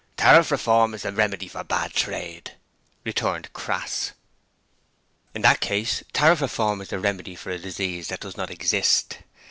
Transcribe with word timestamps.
'Tariff 0.17 0.49
Reform 0.49 0.95
is 0.95 1.03
the 1.03 1.11
remedy 1.11 1.47
for 1.47 1.63
bad 1.63 1.93
trade,' 1.93 2.53
returned 3.03 3.53
Crass. 3.53 4.13
'In 5.35 5.43
that 5.43 5.59
case 5.59 6.03
Tariff 6.11 6.41
Reform 6.41 6.81
is 6.81 6.87
the 6.87 6.97
remedy 6.97 7.35
for 7.35 7.51
a 7.51 7.59
disease 7.59 8.07
that 8.07 8.21
does 8.21 8.35
not 8.35 8.49
exist. 8.49 9.19